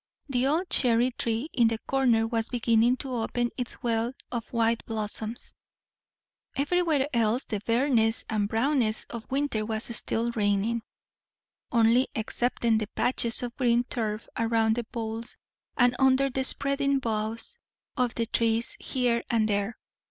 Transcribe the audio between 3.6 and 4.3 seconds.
wealth